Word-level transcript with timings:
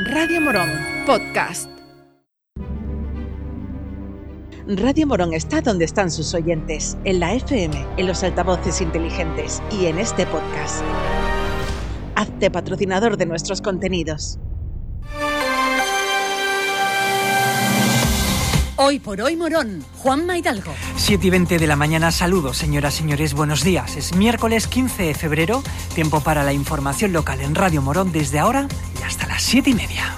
Radio 0.00 0.40
Morón, 0.40 0.70
podcast. 1.06 1.68
Radio 4.68 5.08
Morón 5.08 5.34
está 5.34 5.60
donde 5.60 5.86
están 5.86 6.12
sus 6.12 6.34
oyentes, 6.34 6.96
en 7.02 7.18
la 7.18 7.34
FM, 7.34 7.84
en 7.96 8.06
los 8.06 8.22
altavoces 8.22 8.80
inteligentes 8.80 9.60
y 9.72 9.86
en 9.86 9.98
este 9.98 10.24
podcast. 10.26 10.84
Hazte 12.14 12.48
patrocinador 12.48 13.16
de 13.16 13.26
nuestros 13.26 13.60
contenidos. 13.60 14.38
Hoy 18.76 19.00
por 19.00 19.20
hoy 19.20 19.34
Morón, 19.34 19.84
Juan 19.96 20.24
Maidalgo. 20.24 20.72
7 20.94 21.26
y 21.26 21.30
20 21.30 21.58
de 21.58 21.66
la 21.66 21.74
mañana, 21.74 22.12
saludos 22.12 22.56
señoras, 22.56 22.94
señores, 22.94 23.34
buenos 23.34 23.64
días. 23.64 23.96
Es 23.96 24.14
miércoles 24.14 24.68
15 24.68 25.02
de 25.02 25.14
febrero, 25.14 25.64
tiempo 25.96 26.20
para 26.20 26.44
la 26.44 26.52
información 26.52 27.12
local 27.12 27.40
en 27.40 27.56
Radio 27.56 27.82
Morón 27.82 28.12
desde 28.12 28.38
ahora 28.38 28.68
hasta 29.08 29.26
las 29.26 29.42
7 29.42 29.70
y 29.70 29.74
media. 29.74 30.17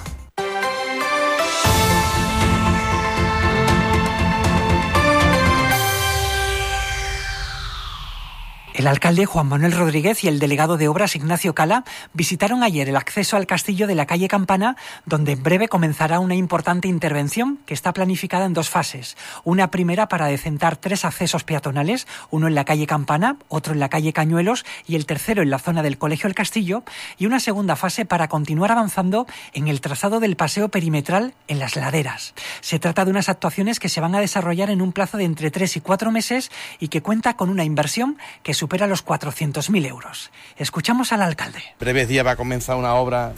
El 8.81 8.87
alcalde 8.87 9.27
Juan 9.27 9.45
Manuel 9.45 9.73
Rodríguez 9.73 10.23
y 10.23 10.27
el 10.27 10.39
delegado 10.39 10.75
de 10.75 10.87
obras 10.87 11.15
Ignacio 11.15 11.53
Cala 11.53 11.83
visitaron 12.13 12.63
ayer 12.63 12.89
el 12.89 12.95
acceso 12.95 13.37
al 13.37 13.45
castillo 13.45 13.85
de 13.85 13.93
la 13.93 14.07
calle 14.07 14.27
Campana, 14.27 14.75
donde 15.05 15.33
en 15.33 15.43
breve 15.43 15.67
comenzará 15.67 16.19
una 16.19 16.33
importante 16.33 16.87
intervención 16.87 17.59
que 17.67 17.75
está 17.75 17.93
planificada 17.93 18.45
en 18.45 18.53
dos 18.53 18.69
fases. 18.71 19.17
Una 19.43 19.69
primera 19.69 20.07
para 20.07 20.25
decentar 20.25 20.77
tres 20.77 21.05
accesos 21.05 21.43
peatonales, 21.43 22.07
uno 22.31 22.47
en 22.47 22.55
la 22.55 22.65
calle 22.65 22.87
Campana, 22.87 23.37
otro 23.49 23.73
en 23.73 23.79
la 23.79 23.87
calle 23.87 24.13
Cañuelos 24.13 24.65
y 24.87 24.95
el 24.95 25.05
tercero 25.05 25.43
en 25.43 25.51
la 25.51 25.59
zona 25.59 25.83
del 25.83 25.99
Colegio 25.99 26.27
El 26.27 26.33
Castillo, 26.33 26.83
y 27.19 27.27
una 27.27 27.39
segunda 27.39 27.75
fase 27.75 28.05
para 28.05 28.29
continuar 28.29 28.71
avanzando 28.71 29.27
en 29.53 29.67
el 29.67 29.79
trazado 29.79 30.19
del 30.19 30.35
paseo 30.35 30.69
perimetral 30.69 31.35
en 31.47 31.59
las 31.59 31.75
laderas. 31.75 32.33
Se 32.61 32.79
trata 32.79 33.05
de 33.05 33.11
unas 33.11 33.29
actuaciones 33.29 33.79
que 33.79 33.89
se 33.89 34.01
van 34.01 34.15
a 34.15 34.21
desarrollar 34.21 34.71
en 34.71 34.81
un 34.81 34.91
plazo 34.91 35.17
de 35.17 35.25
entre 35.25 35.51
tres 35.51 35.77
y 35.77 35.81
cuatro 35.81 36.09
meses 36.09 36.49
y 36.79 36.87
que 36.87 37.03
cuenta 37.03 37.35
con 37.35 37.51
una 37.51 37.63
inversión 37.63 38.17
que 38.41 38.55
supone 38.55 38.70
supera 38.71 38.87
los 38.87 39.03
400.000 39.03 39.85
euros. 39.85 40.31
Escuchamos 40.55 41.11
al 41.11 41.21
alcalde. 41.21 41.61
Breves 41.81 42.07
días 42.07 42.25
va 42.25 42.31
a 42.31 42.35
comenzar 42.37 42.77
una 42.77 42.93
obra 42.93 43.33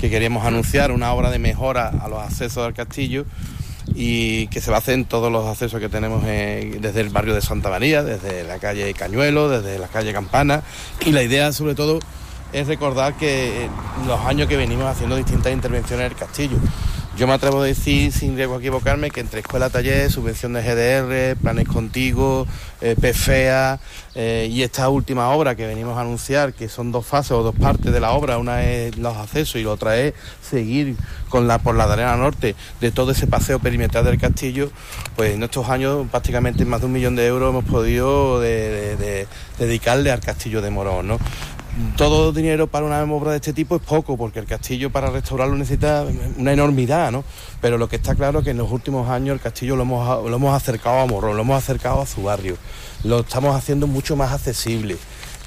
que 0.00 0.08
queríamos 0.08 0.46
anunciar, 0.46 0.92
una 0.92 1.12
obra 1.12 1.30
de 1.30 1.38
mejora 1.38 1.88
a 1.88 2.08
los 2.08 2.20
accesos 2.22 2.64
al 2.64 2.72
castillo 2.72 3.26
y 3.94 4.46
que 4.46 4.62
se 4.62 4.70
va 4.70 4.78
a 4.78 4.80
hacer 4.80 4.94
en 4.94 5.04
todos 5.04 5.30
los 5.30 5.46
accesos 5.46 5.78
que 5.78 5.90
tenemos 5.90 6.24
desde 6.24 7.02
el 7.02 7.10
barrio 7.10 7.34
de 7.34 7.42
Santa 7.42 7.68
María, 7.68 8.02
desde 8.02 8.44
la 8.44 8.58
calle 8.60 8.94
Cañuelo, 8.94 9.50
desde 9.50 9.78
la 9.78 9.88
calle 9.88 10.14
Campana 10.14 10.62
y 11.04 11.12
la 11.12 11.22
idea 11.22 11.52
sobre 11.52 11.74
todo 11.74 11.98
es 12.54 12.66
recordar 12.66 13.12
que 13.12 13.68
los 14.06 14.18
años 14.20 14.48
que 14.48 14.56
venimos 14.56 14.86
haciendo 14.86 15.16
distintas 15.16 15.52
intervenciones 15.52 16.06
en 16.06 16.12
el 16.12 16.18
castillo 16.18 16.56
yo 17.18 17.26
me 17.26 17.32
atrevo 17.32 17.62
a 17.62 17.64
decir, 17.64 18.12
sin 18.12 18.36
riesgo 18.36 18.54
a 18.54 18.58
equivocarme, 18.58 19.10
que 19.10 19.18
entre 19.18 19.40
escuela, 19.40 19.70
taller, 19.70 20.08
subvención 20.08 20.52
de 20.52 20.62
GDR, 20.62 21.36
planes 21.36 21.66
contigo, 21.66 22.46
eh, 22.80 22.94
PFEA 22.94 23.80
eh, 24.14 24.48
y 24.48 24.62
esta 24.62 24.88
última 24.88 25.30
obra 25.30 25.56
que 25.56 25.66
venimos 25.66 25.98
a 25.98 26.02
anunciar, 26.02 26.52
que 26.54 26.68
son 26.68 26.92
dos 26.92 27.04
fases 27.04 27.32
o 27.32 27.42
dos 27.42 27.56
partes 27.56 27.92
de 27.92 27.98
la 27.98 28.12
obra, 28.12 28.38
una 28.38 28.62
es 28.62 28.96
los 28.98 29.16
accesos 29.16 29.56
y 29.56 29.64
la 29.64 29.70
otra 29.70 29.96
es 29.96 30.14
seguir 30.48 30.94
con 31.28 31.48
la 31.48 31.58
por 31.58 31.74
la 31.74 31.92
arena 31.92 32.16
norte 32.16 32.54
de 32.80 32.92
todo 32.92 33.10
ese 33.10 33.26
paseo 33.26 33.58
perimetral 33.58 34.04
del 34.04 34.20
castillo, 34.20 34.70
pues 35.16 35.34
en 35.34 35.42
estos 35.42 35.68
años 35.68 36.06
prácticamente 36.12 36.64
más 36.64 36.82
de 36.82 36.86
un 36.86 36.92
millón 36.92 37.16
de 37.16 37.26
euros 37.26 37.50
hemos 37.50 37.64
podido 37.64 38.38
dedicarle 38.38 40.12
al 40.12 40.20
castillo 40.20 40.62
de 40.62 40.70
Morón, 40.70 41.08
¿no? 41.08 41.18
Todo 41.96 42.32
dinero 42.32 42.66
para 42.66 42.86
una 42.86 43.02
obra 43.02 43.32
de 43.32 43.36
este 43.36 43.52
tipo 43.52 43.76
es 43.76 43.82
poco, 43.82 44.16
porque 44.16 44.38
el 44.38 44.46
castillo 44.46 44.90
para 44.90 45.10
restaurarlo 45.10 45.54
necesita 45.56 46.04
una 46.36 46.52
enormidad, 46.52 47.10
¿no? 47.10 47.24
Pero 47.60 47.78
lo 47.78 47.88
que 47.88 47.96
está 47.96 48.14
claro 48.14 48.40
es 48.40 48.44
que 48.44 48.50
en 48.50 48.58
los 48.58 48.70
últimos 48.70 49.08
años 49.08 49.34
el 49.34 49.40
castillo 49.40 49.76
lo 49.76 49.82
hemos, 49.82 50.28
lo 50.28 50.36
hemos 50.36 50.54
acercado 50.54 50.98
a 51.00 51.06
Morón, 51.06 51.36
lo 51.36 51.42
hemos 51.42 51.62
acercado 51.62 52.00
a 52.00 52.06
su 52.06 52.22
barrio, 52.22 52.56
lo 53.04 53.20
estamos 53.20 53.54
haciendo 53.56 53.86
mucho 53.86 54.16
más 54.16 54.32
accesible. 54.32 54.96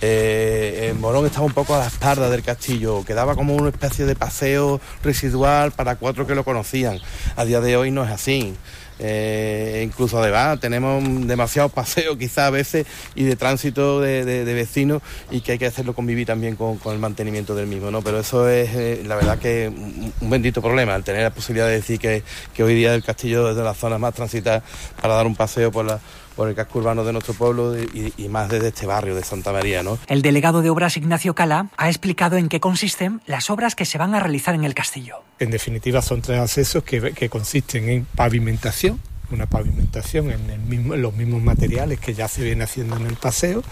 Eh, 0.03 0.95
Morón 0.99 1.27
estaba 1.27 1.45
un 1.45 1.53
poco 1.53 1.75
a 1.75 1.79
la 1.79 1.87
espalda 1.87 2.29
del 2.29 2.41
castillo, 2.41 3.05
quedaba 3.05 3.35
como 3.35 3.55
una 3.55 3.69
especie 3.69 4.05
de 4.05 4.15
paseo 4.15 4.81
residual 5.03 5.71
para 5.71 5.95
cuatro 5.95 6.25
que 6.25 6.33
lo 6.33 6.43
conocían. 6.43 6.99
A 7.35 7.45
día 7.45 7.61
de 7.61 7.77
hoy 7.77 7.91
no 7.91 8.03
es 8.03 8.09
así. 8.09 8.55
Eh, 9.03 9.81
incluso 9.83 10.19
además 10.19 10.59
tenemos 10.59 11.03
demasiado 11.25 11.69
paseo 11.69 12.19
quizá 12.19 12.45
a 12.45 12.49
veces 12.51 12.85
y 13.15 13.23
de 13.23 13.35
tránsito 13.35 13.99
de, 13.99 14.43
vecinos 14.53 15.01
y 15.31 15.41
que 15.41 15.53
hay 15.53 15.57
que 15.57 15.65
hacerlo 15.65 15.93
convivir 15.93 16.27
también 16.27 16.55
con, 16.55 16.79
el 16.85 16.99
mantenimiento 16.99 17.55
del 17.55 17.65
mismo, 17.65 17.89
¿no? 17.89 18.03
Pero 18.03 18.19
eso 18.19 18.47
es 18.47 18.69
eh, 18.75 19.03
la 19.05 19.15
verdad 19.15 19.39
que 19.39 19.69
un, 19.69 20.29
bendito 20.29 20.61
problema, 20.61 20.95
el 20.95 21.03
tener 21.03 21.23
la 21.23 21.31
posibilidad 21.31 21.67
de 21.67 21.73
decir 21.73 21.99
que, 21.99 22.23
hoy 22.61 22.75
día 22.75 22.93
el 22.93 23.03
castillo 23.03 23.49
es 23.49 23.55
de 23.55 23.63
las 23.63 23.75
zonas 23.75 23.99
más 23.99 24.13
transitadas 24.13 24.61
para 25.01 25.15
dar 25.15 25.25
un 25.25 25.35
paseo 25.35 25.71
por 25.71 25.85
la 25.85 25.99
por 26.35 26.47
el 26.47 26.55
casco 26.55 26.79
urbano 26.79 27.03
de 27.03 27.13
nuestro 27.13 27.33
pueblo 27.33 27.77
y, 27.77 28.13
y, 28.17 28.29
más 28.29 28.49
desde 28.49 28.69
este 28.69 28.85
barrio 28.85 29.15
de 29.15 29.23
Santa 29.23 29.51
María. 29.51 29.83
¿no? 29.83 29.99
El 30.07 30.21
delegado 30.21 30.61
de 30.61 30.69
Obras 30.69 30.97
Ignacio 30.97 31.35
Cala 31.35 31.67
ha 31.77 31.89
explicado 31.89 32.37
en 32.37 32.49
qué 32.49 32.59
consisten 32.59 33.21
las 33.25 33.49
obras 33.49 33.75
que 33.75 33.85
se 33.85 33.97
van 33.97 34.15
a 34.15 34.19
realizar 34.19 34.55
en 34.55 34.63
el 34.63 34.73
castillo. 34.73 35.17
En 35.39 35.51
definitiva 35.51 36.01
son 36.01 36.21
tres 36.21 36.39
accesos 36.39 36.83
que, 36.83 37.13
que 37.13 37.29
consisten 37.29 37.89
en 37.89 38.05
pavimentación, 38.05 38.90
una 39.31 39.45
pavimentación 39.45 40.31
en, 40.31 40.49
el 40.49 40.59
mismo, 40.61 40.95
los 40.95 41.15
mismos 41.15 41.41
materiales 41.41 41.99
que 41.99 42.13
ya 42.13 42.27
se 42.27 42.43
viene 42.43 42.63
haciendo 42.63 42.97
en 42.97 43.05
el 43.05 43.15
paseo, 43.15 43.63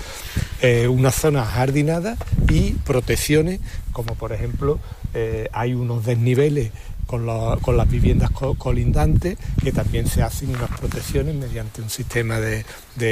eh, 0.61 0.87
una 0.87 1.11
zona 1.11 1.45
jardinada 1.45 2.17
y 2.49 2.71
protecciones, 2.71 3.59
como 3.91 4.15
por 4.15 4.33
ejemplo 4.33 4.79
eh, 5.13 5.49
hay 5.53 5.73
unos 5.73 6.05
desniveles 6.05 6.71
con, 7.09 7.25
las 7.25 7.89
viviendas 7.89 8.29
colindantes, 8.29 9.39
que 9.63 9.71
también 9.71 10.05
se 10.05 10.21
hacen 10.21 10.49
unas 10.49 10.69
protecciones 10.79 11.33
mediante 11.33 11.81
un 11.81 11.89
sistema 11.89 12.39
de, 12.39 12.63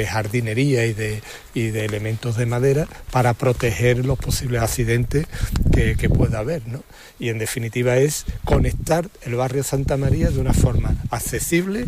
jardinería 0.06 0.86
y 0.86 0.92
de, 0.92 1.20
de, 1.52 1.84
elementos 1.84 2.36
de 2.36 2.46
madera 2.46 2.86
para 3.10 3.34
proteger 3.34 4.06
los 4.06 4.16
posibles 4.16 4.62
accidentes 4.62 5.26
que, 5.74 5.96
que 5.96 6.08
pueda 6.08 6.38
haber. 6.38 6.64
¿no? 6.68 6.84
Y 7.18 7.30
en 7.30 7.38
definitiva 7.38 7.96
es 7.96 8.24
conectar 8.44 9.08
el 9.22 9.34
barrio 9.34 9.64
Santa 9.64 9.96
María 9.96 10.30
de 10.30 10.38
una 10.38 10.54
forma 10.54 10.94
accesible 11.10 11.86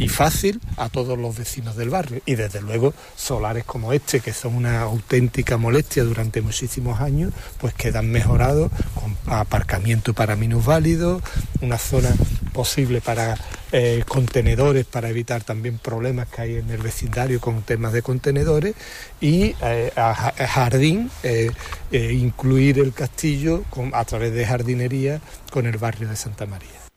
y 0.00 0.08
fácil 0.08 0.60
a 0.78 0.88
todos 0.88 1.18
los 1.18 1.36
vecinos 1.36 1.76
del 1.76 1.90
barrio. 1.90 2.22
Y 2.24 2.34
desde 2.34 2.62
luego 2.62 2.94
solares 3.16 3.64
como 3.64 3.92
este, 3.92 4.20
que 4.20 4.32
son 4.32 4.54
una 4.56 4.80
auténtica 4.80 5.58
molestia 5.58 6.04
durante 6.04 6.40
muchísimos 6.40 7.00
años, 7.00 7.32
pues 7.60 7.74
quedan 7.74 8.10
mejorados 8.10 8.70
con 8.94 9.16
aparcamiento 9.32 10.14
para 10.14 10.36
minusválidos, 10.36 11.22
una 11.60 11.76
zona 11.76 12.10
posible 12.54 13.00
para 13.00 13.36
eh, 13.72 14.02
contenedores 14.08 14.84
para 14.86 15.10
evitar 15.10 15.44
también 15.44 15.78
problemas 15.78 16.28
que 16.28 16.42
hay 16.42 16.56
en 16.56 16.70
el 16.70 16.82
vecindario 16.82 17.40
con 17.40 17.62
temas 17.62 17.92
de 17.92 18.02
contenedores 18.02 18.74
y 19.20 19.54
eh, 19.62 19.92
jardín 19.94 21.10
eh, 21.22 21.52
incluir 21.92 22.78
el 22.78 22.92
castillo 22.92 23.62
a 23.92 24.04
través 24.04 24.32
de 24.32 24.46
jardinería 24.46 25.20
con 25.52 25.66
el 25.66 25.76
barrio 25.76 26.08
de 26.08 26.16
Santa 26.16 26.46
María. 26.46 26.89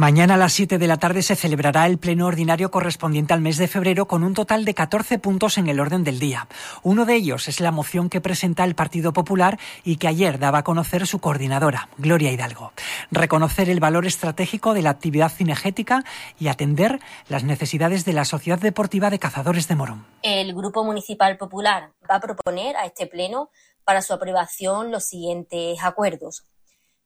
Mañana 0.00 0.32
a 0.32 0.38
las 0.38 0.54
7 0.54 0.78
de 0.78 0.86
la 0.86 0.96
tarde 0.96 1.20
se 1.20 1.36
celebrará 1.36 1.84
el 1.84 1.98
pleno 1.98 2.26
ordinario 2.26 2.70
correspondiente 2.70 3.34
al 3.34 3.42
mes 3.42 3.58
de 3.58 3.68
febrero 3.68 4.08
con 4.08 4.24
un 4.24 4.32
total 4.32 4.64
de 4.64 4.72
14 4.72 5.18
puntos 5.18 5.58
en 5.58 5.68
el 5.68 5.78
orden 5.78 6.04
del 6.04 6.18
día. 6.18 6.48
Uno 6.82 7.04
de 7.04 7.16
ellos 7.16 7.48
es 7.48 7.60
la 7.60 7.70
moción 7.70 8.08
que 8.08 8.22
presenta 8.22 8.64
el 8.64 8.74
Partido 8.74 9.12
Popular 9.12 9.58
y 9.84 9.96
que 9.96 10.08
ayer 10.08 10.38
daba 10.38 10.60
a 10.60 10.64
conocer 10.64 11.06
su 11.06 11.18
coordinadora, 11.18 11.90
Gloria 11.98 12.32
Hidalgo. 12.32 12.72
Reconocer 13.10 13.68
el 13.68 13.78
valor 13.78 14.06
estratégico 14.06 14.72
de 14.72 14.80
la 14.80 14.88
actividad 14.88 15.30
cinegética 15.30 16.02
y 16.38 16.48
atender 16.48 16.98
las 17.28 17.44
necesidades 17.44 18.06
de 18.06 18.14
la 18.14 18.24
Sociedad 18.24 18.58
Deportiva 18.58 19.10
de 19.10 19.18
Cazadores 19.18 19.68
de 19.68 19.74
Morón. 19.74 20.06
El 20.22 20.54
Grupo 20.54 20.82
Municipal 20.82 21.36
Popular 21.36 21.92
va 22.10 22.14
a 22.14 22.20
proponer 22.20 22.74
a 22.78 22.86
este 22.86 23.06
pleno 23.06 23.50
para 23.84 24.00
su 24.00 24.14
aprobación 24.14 24.92
los 24.92 25.04
siguientes 25.04 25.76
acuerdos. 25.82 26.46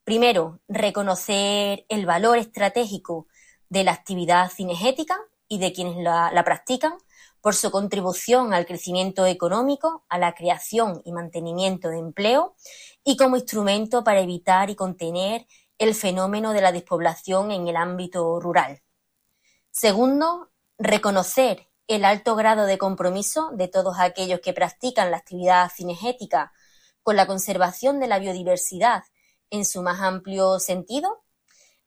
Primero, 0.05 0.61
reconocer 0.69 1.87
el 1.89 2.05
valor 2.05 2.37
estratégico 2.37 3.27
de 3.71 3.85
la 3.85 3.93
actividad 3.93 4.51
cinegética 4.51 5.19
y 5.49 5.59
de 5.59 5.73
quienes 5.73 5.97
la, 5.97 6.43
practican 6.45 6.93
por 7.41 7.55
su 7.55 7.71
contribución 7.71 8.53
al 8.53 8.67
crecimiento 8.67 9.25
económico, 9.25 10.05
a 10.11 10.19
la 10.19 10.35
creación 10.35 11.01
y 11.07 11.13
mantenimiento 11.13 11.89
de 11.89 11.99
empleo 11.99 12.55
y 13.03 13.17
como 13.17 13.37
instrumento 13.37 14.05
para 14.05 14.21
evitar 14.21 14.69
y 14.69 14.75
contener 14.75 15.47
el 15.79 15.95
fenómeno 15.95 16.53
de 16.53 16.61
la 16.61 16.73
despoblación 16.73 17.51
en 17.51 17.67
el 17.67 17.77
ámbito 17.77 18.39
rural. 18.41 18.83
Segundo, 19.71 20.51
reconocer 20.79 21.69
el 21.87 22.05
alto 22.05 22.37
grado 22.37 22.67
de 22.67 22.77
compromiso 22.77 23.51
de 23.55 23.69
todos 23.69 23.97
aquellos 23.99 24.41
que 24.41 24.53
practican 24.53 25.11
la 25.11 25.17
actividad 25.17 25.71
cinegética 25.75 26.53
con 27.03 27.17
la 27.17 27.27
conservación 27.27 28.01
de 28.01 28.07
la 28.07 28.19
biodiversidad 28.19 29.03
en 29.55 29.65
su 29.65 29.83
más 29.83 30.01
amplio 30.01 30.59
sentido. 30.59 31.23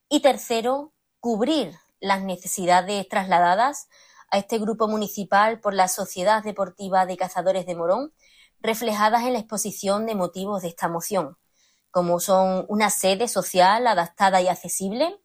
Y 0.09 0.21
tercero, 0.21 0.93
cubrir 1.19 1.75
las 1.99 2.21
necesidades 2.23 3.07
trasladadas 3.09 3.87
a 4.29 4.37
este 4.37 4.57
grupo 4.57 4.87
municipal 4.87 5.59
por 5.59 5.73
la 5.73 5.87
Sociedad 5.87 6.43
Deportiva 6.43 7.05
de 7.05 7.17
Cazadores 7.17 7.65
de 7.65 7.75
Morón, 7.75 8.13
reflejadas 8.59 9.23
en 9.23 9.33
la 9.33 9.39
exposición 9.39 10.05
de 10.05 10.15
motivos 10.15 10.61
de 10.61 10.69
esta 10.69 10.87
moción, 10.87 11.37
como 11.91 12.19
son 12.19 12.65
una 12.69 12.89
sede 12.89 13.27
social 13.27 13.85
adaptada 13.87 14.41
y 14.41 14.47
accesible, 14.47 15.19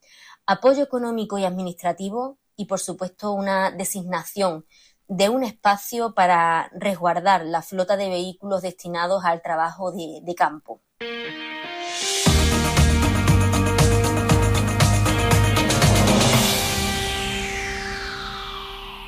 apoyo 0.47 0.83
económico 0.83 1.39
y 1.39 1.45
administrativo 1.45 2.39
y, 2.57 2.67
por 2.67 2.81
supuesto, 2.81 3.33
una 3.33 3.71
designación 3.71 4.67
de 5.07 5.29
un 5.29 5.45
espacio 5.45 6.15
para 6.15 6.71
resguardar 6.75 7.45
la 7.45 7.63
flota 7.63 7.97
de 7.97 8.09
vehículos 8.09 8.63
destinados 8.63 9.25
al 9.25 9.43
trabajo 9.43 9.93
de, 9.93 10.35
campo. 10.35 10.81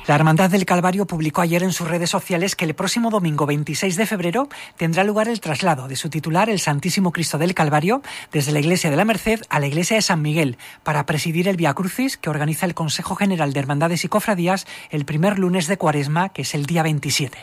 La 0.07 0.13
Hermandad 0.13 0.51
del 0.51 0.65
Calvario 0.65 1.07
publicó 1.07 1.41
ayer 1.41 1.63
en 1.63 1.73
sus 1.73 1.87
redes 1.87 2.11
sociales 2.11 2.55
que 2.55 2.65
el 2.65 2.75
próximo 2.75 3.09
domingo 3.09 3.47
26 3.47 3.95
de 3.95 4.05
febrero 4.05 4.47
tendrá 4.77 5.03
lugar 5.03 5.27
el 5.27 5.41
traslado 5.41 5.87
de 5.87 5.95
su 5.95 6.11
titular, 6.11 6.47
el 6.47 6.59
Santísimo 6.59 7.11
Cristo 7.11 7.39
del 7.39 7.55
Calvario, 7.55 8.03
desde 8.31 8.51
la 8.51 8.59
Iglesia 8.59 8.91
de 8.91 8.97
la 8.97 9.05
Merced 9.05 9.41
a 9.49 9.59
la 9.59 9.65
Iglesia 9.65 9.95
de 9.95 10.03
San 10.03 10.21
Miguel, 10.21 10.59
para 10.83 11.07
presidir 11.07 11.47
el 11.47 11.57
Via 11.57 11.73
Crucis 11.73 12.17
que 12.17 12.29
organiza 12.29 12.67
el 12.67 12.75
Consejo 12.75 13.15
General 13.15 13.51
de 13.51 13.59
Hermandades 13.59 14.05
y 14.05 14.07
Cofradías 14.07 14.67
el 14.91 15.05
primer 15.05 15.39
lunes 15.39 15.65
de 15.65 15.77
Cuaresma, 15.77 16.29
que 16.29 16.43
es 16.43 16.53
el 16.53 16.67
día 16.67 16.83
27. 16.83 17.39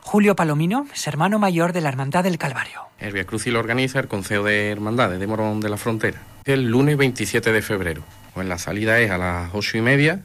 Julio 0.00 0.34
Palomino 0.34 0.86
es 0.94 1.06
hermano 1.06 1.38
mayor 1.38 1.74
de 1.74 1.82
la 1.82 1.90
Hermandad 1.90 2.24
del 2.24 2.38
Calvario. 2.38 2.80
El 2.98 3.12
Via 3.12 3.26
Crucis 3.26 3.52
lo 3.52 3.58
organiza 3.58 4.00
el 4.00 4.08
Consejo 4.08 4.44
de 4.44 4.70
Hermandades 4.70 5.20
de 5.20 5.26
Morón 5.26 5.60
de 5.60 5.68
la 5.68 5.76
Frontera. 5.76 6.22
El 6.46 6.70
lunes 6.70 6.96
27 6.96 7.52
de 7.52 7.60
febrero. 7.60 8.02
Pues 8.32 8.46
la 8.46 8.56
salida 8.56 8.98
es 9.00 9.10
a 9.10 9.18
las 9.18 9.50
ocho 9.52 9.76
y 9.76 9.82
media 9.82 10.22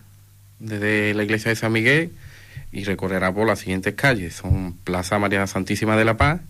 desde 0.59 1.13
la 1.13 1.23
iglesia 1.23 1.49
de 1.49 1.55
San 1.55 1.71
Miguel 1.71 2.11
y 2.71 2.83
recorrerá 2.83 3.33
por 3.33 3.47
las 3.47 3.59
siguientes 3.59 3.93
calles. 3.95 4.35
Son 4.35 4.73
Plaza 4.83 5.19
María 5.19 5.45
Santísima 5.47 5.95
de 5.95 6.05
la 6.05 6.17
Paz, 6.17 6.41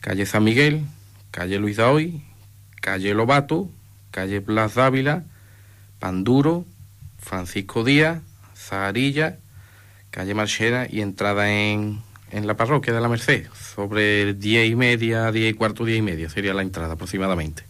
calle 0.00 0.26
San 0.26 0.44
Miguel, 0.44 0.82
calle 1.30 1.58
Luis 1.58 1.76
Daoy, 1.76 2.22
calle 2.80 3.14
Lobato, 3.14 3.70
calle 4.10 4.40
Plaza 4.40 4.82
Dávila, 4.82 5.24
Panduro, 5.98 6.64
Francisco 7.18 7.84
Díaz, 7.84 8.20
Zaharilla, 8.56 9.38
calle 10.10 10.34
Marchena 10.34 10.86
y 10.88 11.00
entrada 11.00 11.52
en, 11.52 12.00
en 12.30 12.46
la 12.46 12.56
parroquia 12.56 12.92
de 12.92 13.00
la 13.00 13.08
Merced. 13.08 13.46
Sobre 13.52 14.34
diez 14.34 14.70
y 14.70 14.74
media, 14.74 15.30
diez 15.30 15.52
y 15.52 15.54
cuarto, 15.54 15.84
diez 15.84 15.98
y 15.98 16.02
media 16.02 16.28
sería 16.28 16.54
la 16.54 16.62
entrada 16.62 16.94
aproximadamente. 16.94 17.64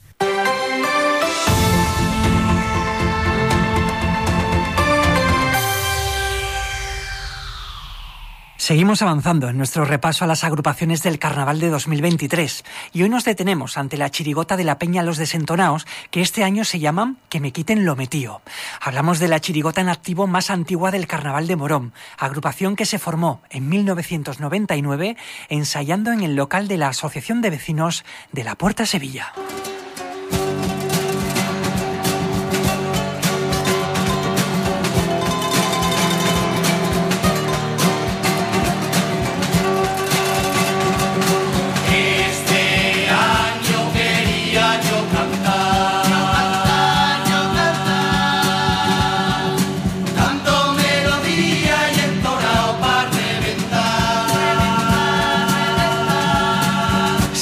Seguimos 8.68 9.00
avanzando 9.00 9.48
en 9.48 9.56
nuestro 9.56 9.86
repaso 9.86 10.24
a 10.24 10.28
las 10.28 10.44
agrupaciones 10.44 11.02
del 11.02 11.18
Carnaval 11.18 11.58
de 11.58 11.70
2023 11.70 12.66
y 12.92 13.02
hoy 13.02 13.08
nos 13.08 13.24
detenemos 13.24 13.78
ante 13.78 13.96
la 13.96 14.10
chirigota 14.10 14.58
de 14.58 14.64
la 14.64 14.78
Peña 14.78 15.02
Los 15.02 15.16
Desentonaos 15.16 15.86
que 16.10 16.20
este 16.20 16.44
año 16.44 16.66
se 16.66 16.78
llaman 16.78 17.16
Que 17.30 17.40
me 17.40 17.50
quiten 17.50 17.86
lo 17.86 17.96
metío. 17.96 18.42
Hablamos 18.82 19.20
de 19.20 19.28
la 19.28 19.40
chirigota 19.40 19.80
en 19.80 19.88
activo 19.88 20.26
más 20.26 20.50
antigua 20.50 20.90
del 20.90 21.06
Carnaval 21.06 21.46
de 21.46 21.56
Morón, 21.56 21.94
agrupación 22.18 22.76
que 22.76 22.84
se 22.84 22.98
formó 22.98 23.40
en 23.48 23.70
1999 23.70 25.16
ensayando 25.48 26.12
en 26.12 26.20
el 26.20 26.36
local 26.36 26.68
de 26.68 26.76
la 26.76 26.88
Asociación 26.88 27.40
de 27.40 27.48
Vecinos 27.48 28.04
de 28.32 28.44
la 28.44 28.54
Puerta 28.54 28.84
Sevilla. 28.84 29.32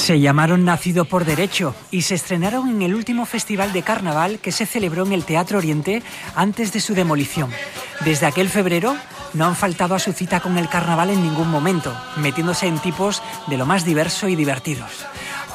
Se 0.07 0.21
llamaron 0.21 0.63
Nacido 0.63 1.03
por 1.03 1.25
Derecho 1.25 1.75
y 1.91 2.03
se 2.03 2.15
estrenaron 2.15 2.69
en 2.69 2.81
el 2.81 2.95
último 2.95 3.25
festival 3.25 3.73
de 3.73 3.83
carnaval 3.83 4.39
que 4.39 4.53
se 4.53 4.65
celebró 4.65 5.05
en 5.05 5.11
el 5.11 5.25
Teatro 5.25 5.57
Oriente 5.57 6.01
antes 6.33 6.71
de 6.71 6.79
su 6.79 6.95
demolición. 6.95 7.51
Desde 8.05 8.25
aquel 8.25 8.47
febrero 8.47 8.95
no 9.33 9.47
han 9.47 9.57
faltado 9.57 9.95
a 9.95 9.99
su 9.99 10.13
cita 10.13 10.39
con 10.39 10.57
el 10.57 10.69
carnaval 10.69 11.09
en 11.09 11.21
ningún 11.21 11.51
momento, 11.51 11.93
metiéndose 12.15 12.67
en 12.67 12.79
tipos 12.79 13.21
de 13.47 13.57
lo 13.57 13.65
más 13.65 13.83
diverso 13.83 14.29
y 14.29 14.37
divertidos. 14.37 15.05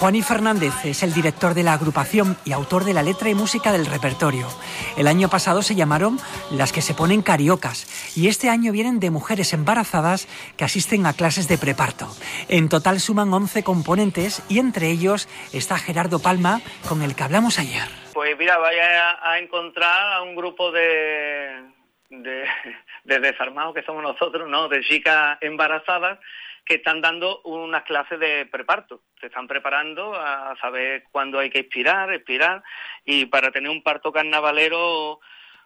Juaní 0.02 0.20
Fernández 0.20 0.74
es 0.84 1.04
el 1.04 1.14
director 1.14 1.54
de 1.54 1.62
la 1.62 1.74
agrupación 1.74 2.36
y 2.44 2.50
autor 2.50 2.82
de 2.82 2.92
la 2.92 3.04
letra 3.04 3.28
y 3.28 3.36
música 3.36 3.70
del 3.70 3.86
repertorio. 3.86 4.48
El 4.96 5.06
año 5.06 5.28
pasado 5.28 5.62
se 5.62 5.76
llamaron 5.76 6.18
Las 6.50 6.72
que 6.72 6.82
se 6.82 6.92
ponen 6.92 7.22
cariocas 7.22 7.86
y 8.16 8.26
este 8.26 8.50
año 8.50 8.72
vienen 8.72 8.98
de 8.98 9.12
mujeres 9.12 9.52
embarazadas 9.52 10.26
que 10.56 10.64
asisten 10.64 11.06
a 11.06 11.12
clases 11.12 11.46
de 11.46 11.56
preparto. 11.56 12.08
En 12.48 12.68
total 12.68 12.98
suman 12.98 13.32
11 13.32 13.62
componentes 13.62 14.42
y 14.48 14.58
entre 14.58 14.90
ellos 14.90 15.28
está 15.52 15.78
Gerardo 15.78 16.18
Palma, 16.18 16.62
con 16.88 17.02
el 17.02 17.14
que 17.14 17.22
hablamos 17.22 17.60
ayer. 17.60 17.86
Pues 18.12 18.36
mira, 18.36 18.58
vaya 18.58 19.20
a 19.22 19.38
encontrar 19.38 20.14
a 20.14 20.22
un 20.22 20.34
grupo 20.34 20.72
de, 20.72 21.62
de, 22.10 22.44
de 23.04 23.20
desarmados 23.20 23.72
que 23.72 23.84
somos 23.84 24.02
nosotros, 24.02 24.48
¿no? 24.48 24.68
De 24.68 24.80
chicas 24.80 25.38
embarazadas 25.40 26.18
que 26.64 26.74
están 26.74 27.00
dando 27.00 27.40
unas 27.42 27.82
clases 27.84 28.18
de 28.20 28.46
preparto. 28.46 29.02
Se 29.20 29.26
están 29.26 29.48
preparando 29.48 30.14
a 30.14 30.56
saber 30.60 31.04
cuándo 31.10 31.38
hay 31.38 31.50
que 31.50 31.60
expirar, 31.60 32.12
expirar, 32.12 32.62
y 33.04 33.26
para 33.26 33.50
tener 33.50 33.70
un 33.70 33.82
parto 33.82 34.12
carnavalero 34.12 35.20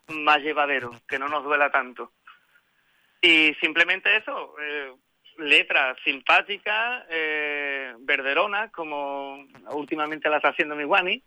más 0.08 0.38
llevadero, 0.38 0.92
que 1.08 1.18
no 1.18 1.28
nos 1.28 1.44
duela 1.44 1.70
tanto. 1.70 2.12
Y 3.20 3.54
simplemente 3.60 4.16
eso, 4.16 4.54
eh, 4.60 4.92
letras 5.38 5.98
simpáticas, 6.04 7.04
eh, 7.10 7.94
verderonas, 7.98 8.70
como 8.72 9.46
últimamente 9.72 10.28
las 10.28 10.38
está 10.38 10.50
haciendo 10.50 10.76
mi 10.76 10.84
Guani, 10.84 11.22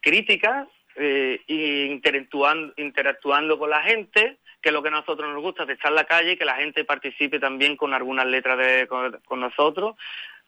críticas, 0.00 0.68
eh, 0.96 1.40
interactuando, 1.46 2.72
interactuando 2.76 3.58
con 3.58 3.70
la 3.70 3.82
gente, 3.82 4.38
que 4.60 4.68
es 4.68 4.72
lo 4.72 4.82
que 4.82 4.88
a 4.88 4.92
nosotros 4.92 5.32
nos 5.32 5.42
gusta, 5.42 5.64
de 5.64 5.74
estar 5.74 5.90
en 5.90 5.96
la 5.96 6.04
calle 6.04 6.32
y 6.32 6.36
que 6.36 6.44
la 6.44 6.56
gente 6.56 6.84
participe 6.84 7.38
también 7.38 7.76
con 7.76 7.94
algunas 7.94 8.26
letras 8.26 8.58
de, 8.58 8.86
con, 8.86 9.40
nosotros, 9.40 9.96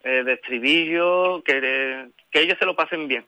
eh, 0.02 0.22
de 0.24 0.34
estribillo, 0.34 1.42
que, 1.42 2.08
que 2.30 2.40
ellos 2.40 2.56
se 2.58 2.66
lo 2.66 2.76
pasen 2.76 3.08
bien. 3.08 3.24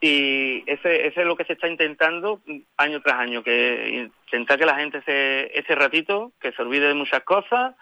Y 0.00 0.62
ese, 0.66 1.06
ese 1.06 1.20
es 1.20 1.26
lo 1.26 1.36
que 1.36 1.44
se 1.44 1.54
está 1.54 1.68
intentando 1.68 2.40
año 2.76 3.00
tras 3.00 3.18
año, 3.18 3.42
que 3.42 4.10
intentar 4.26 4.58
que 4.58 4.66
la 4.66 4.76
gente 4.76 5.00
se, 5.02 5.58
ese 5.58 5.74
ratito, 5.74 6.32
que 6.40 6.52
se 6.52 6.62
olvide 6.62 6.88
de 6.88 6.94
muchas 6.94 7.22
cosas 7.22 7.74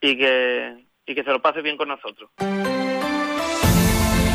y 0.00 0.18
que, 0.18 0.74
y 1.06 1.14
que 1.14 1.22
se 1.22 1.30
lo 1.30 1.40
pase 1.40 1.62
bien 1.62 1.76
con 1.76 1.88
nosotros. 1.88 2.30